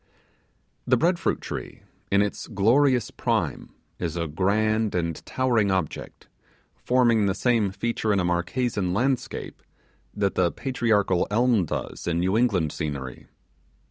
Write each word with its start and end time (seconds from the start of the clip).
The 0.87 0.97
bread 0.97 1.19
fruit 1.19 1.41
tree, 1.41 1.83
in 2.11 2.23
its 2.23 2.47
glorious 2.47 3.11
prime, 3.11 3.69
is 3.99 4.15
a 4.17 4.25
grand 4.25 4.95
and 4.95 5.23
towering 5.27 5.69
object, 5.69 6.27
forming 6.73 7.27
the 7.27 7.35
same 7.35 7.69
feature 7.71 8.11
in 8.11 8.19
a 8.19 8.25
Marquesan 8.25 8.95
landscape 8.95 9.61
that 10.15 10.33
the 10.33 10.51
patriarchal 10.51 11.27
elm 11.29 11.65
does 11.67 12.07
in 12.07 12.17
New 12.17 12.35
England 12.35 12.71
scenery. 12.71 13.27